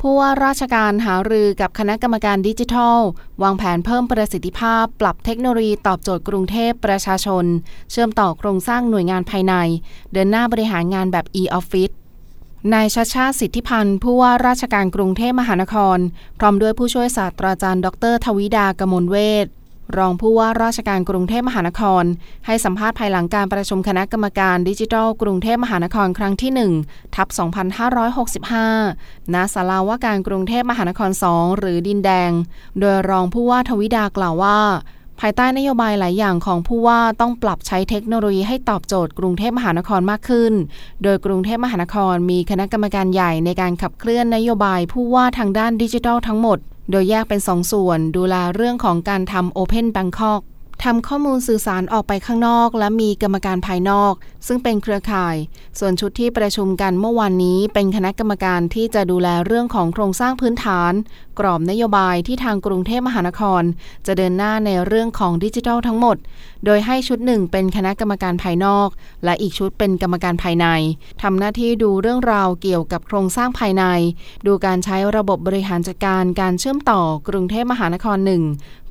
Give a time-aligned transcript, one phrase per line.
[0.00, 2.98] ผู้ว่าราชการหารือกับคณะกรรมการดิจิทัล
[3.42, 7.44] วางแผนเพิ่มประสิทธิภาพ ปรับเทคโนโลยีตอบโจทย์กรุงเทพประชาชน
[7.90, 9.54] เชื่อมต่อโครงสร้างหน่วยงานภายใน
[10.12, 11.94] เดินหน้าบริหารงานแบบ e-office
[12.72, 15.98] นายชาชาสิทธิพันธ์ผู้ว่าราชการกรุงเทพมหานคร
[16.38, 19.46] พร้อมด้วยผู้ช่วยศาสตราจารย์ ดร ทวิดากมลเวท
[19.98, 22.04] รองผู้ว่าราชการกรุงเทพมหานคร
[22.46, 27.28] ให้สัมภาษณ์ภายหลังการประชุมคณะกรรมการดิจิทัล กรุงเทพมหานครครั้งที่ 1 ทับ
[28.50, 32.30] 2565 ณ ศาลาว่าการกรุงเทพมหานคร 2 หรือดินแดง
[32.80, 34.60] โดยรองผู้ว่าทวิดากล่าวว่า
[35.20, 40.52] ภายใต้นโยบายหลายอย่างของผู้ว่าต้องปรับใช้เทคโนโลยีให้ตอบโจทย์กรุงเทพมหานครมากขึ้น
[41.02, 46.58] โดยกรุงเทพมหานครมีคณะกรรมการใหญ่ในการขับเคลื่อนนโยบายผู้ว่าทางด้านดิจิทัลทั้งหมด
[46.90, 50.42] โดยแยกเป็นสองส่วนดูแลเรื่องของการทำ Open Bangkok
[50.84, 54.12] ทำข้อมูลสื่อสารออกไปข้างนอก และมีกรรมการภายนอก
[54.46, 55.36] ซึ่งเป็นเครือข่าย
[55.78, 60.92] ส่วนชุดที่ประชุมกันเมื่อวานนี้ เป็นคณะกรรมการที่จะดูแลเรื่องของโครงสร้างพื้นฐาน
[61.38, 63.62] กรอบนโยบายที่ทางกรุงเทพมหานคร
[64.06, 66.16] จะเดินหน้าในเรื่องของดิจิทัลทั้งหมด
[66.64, 68.88] โดยให้ชุดหนึ่งเป็นคณะกรรมการภายนอก
[69.24, 70.66] และอีกชุดเป็นกรรมการภายใน
[71.22, 73.84] ทำหน้าที่ดูเรื่องราวเกี่ยวกับโครงสร้างภายใน
[74.46, 78.44] ดูการใช้ระบบบริหารจัดการการเชื่อมต่อกรุงเทพมหานครหนึ่ง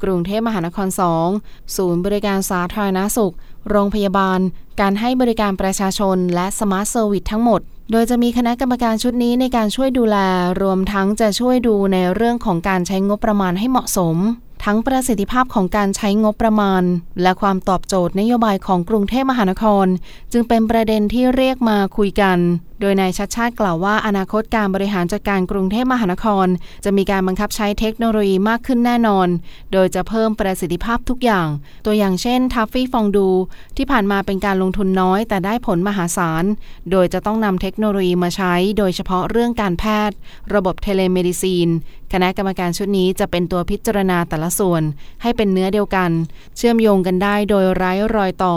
[0.03, 0.87] กรุงเทพมหานคร
[1.29, 3.33] 2ศูนย์บริการสาธารณสุข
[3.69, 4.39] โรงพยาบาล
[4.81, 10.17] การให้บริการประชาชน และ smart service ทั้งหมด โดยจะมีคณะกรรมการชุดนี้ในการช่วยดูแล
[10.61, 14.17] รวมทั้งจะช่วยดูในเรื่องของการใช้งบประมาณให้เหมาะสม
[14.65, 16.83] ทั้งประสิทธิภาพของการใช้งบประมาณ
[17.21, 19.85] และความตอบโจทย์นโยบายของกรุงเทพมหานคร
[20.31, 22.39] จึงเป็นประเด็นที่เรียกมาคุยกัน
[22.79, 26.47] โดยนายชัดชาติกล่าวว่าอนาคตการบริหารจัดการกรุงเทพมหานคร
[26.85, 29.27] จะมีการบังคับใช้เทคโนโลยีมากขึ้นแน่นอน
[29.73, 31.47] โดยจะเพิ่มประสิทธิภาพทุกอย่าง
[31.85, 33.29] ตัวอย่างเช่นทัฟฟี่ฟองดู
[33.77, 36.43] ที่ผ่านมาเป็นการลงทุนน้อย แต่ได้ผลมหาศาล
[36.91, 40.17] โดยจะต้องนำเทคโนโลยีมาใช้ โดยเฉพาะเรื่องการแพทย์
[40.53, 41.69] ระบบ telemedicine
[42.13, 44.83] คณะกรรมการชุดนี้จะเป็นตัวพิจารณาแต่ละส่วน
[45.21, 46.11] ให้เป็นเนื้อเดียวกัน
[46.57, 48.55] เชื่อมโยงกันได้โดยไร้รอยต่อ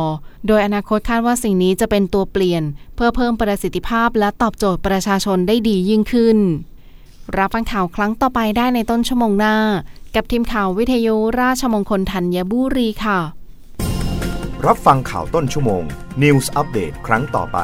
[0.49, 2.63] โดยอนาคตคาดว่าสิ่งนี้จะเป็นตัวเปลี่ยน
[3.05, 6.39] เพื่อเพิ่มประสิทธิภาพและตอบโจทย์ประชาชนได้ดียิ่งขึ้น
[7.39, 9.57] รับฟังข่าวครั้งต่อไปได้ในต้นชั่วโมงหน้า
[10.15, 13.19] กับทีมข่าววิทยุราชมงคลธัญบุรีค่ะ
[14.67, 15.83] รับฟังข่าวต้นชั่วโมง
[16.23, 17.59] News อัปเดตครั้งต่อไป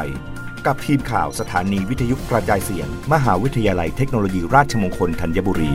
[0.67, 5.73] กับทีมข่าวสถานีวิทยุกระจายเสียง มหาวิทยาลัยเทคโนโลยีราชมงคลธัญบุรี